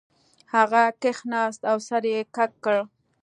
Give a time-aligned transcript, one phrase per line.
[0.53, 2.77] هغه کښیناست او سر یې کږ کړ